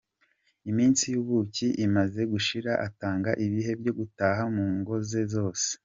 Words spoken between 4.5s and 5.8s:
mu ngo ze zose.